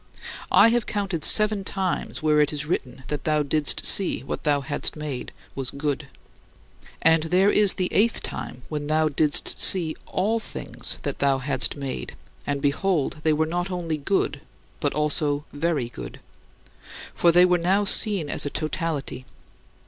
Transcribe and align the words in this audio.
I 0.51 0.69
have 0.69 0.87
counted 0.87 1.23
seven 1.23 1.63
times 1.63 2.23
where 2.23 2.41
it 2.41 2.51
is 2.51 2.65
written 2.65 3.03
that 3.09 3.23
thou 3.23 3.43
didst 3.43 3.85
see 3.85 4.21
what 4.23 4.45
thou 4.45 4.61
hadst 4.61 4.95
made 4.95 5.31
was 5.53 5.69
"good." 5.69 6.07
And 7.03 7.21
there 7.25 7.51
is 7.51 7.75
the 7.75 7.87
eighth 7.93 8.23
time 8.23 8.63
when 8.67 8.87
thou 8.87 9.09
didst 9.09 9.59
see 9.59 9.95
all 10.07 10.39
things 10.39 10.97
that 11.03 11.19
thou 11.19 11.37
hadst 11.37 11.75
made 11.75 12.15
and, 12.47 12.63
behold, 12.63 13.17
they 13.21 13.31
were 13.31 13.45
not 13.45 13.69
only 13.69 13.97
good 13.97 14.41
but 14.79 14.93
also 14.95 15.45
very 15.53 15.87
good; 15.89 16.19
for 17.13 17.31
they 17.31 17.45
were 17.45 17.59
now 17.59 17.85
seen 17.85 18.27
as 18.27 18.43
a 18.43 18.49
totality. 18.49 19.27